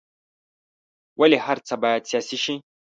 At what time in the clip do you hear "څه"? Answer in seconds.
1.67-1.73